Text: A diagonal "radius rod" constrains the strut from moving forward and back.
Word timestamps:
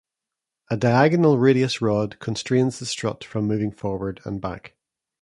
A 0.71 0.77
diagonal 0.77 1.37
"radius 1.37 1.79
rod" 1.79 2.17
constrains 2.17 2.79
the 2.79 2.87
strut 2.87 3.23
from 3.23 3.45
moving 3.45 3.71
forward 3.71 4.19
and 4.25 4.41
back. 4.41 4.73